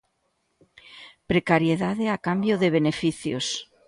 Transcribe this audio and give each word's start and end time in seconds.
Precariedade 1.31 2.05
a 2.09 2.17
cambio 2.27 2.55
de 2.61 2.69
beneficios. 2.77 3.45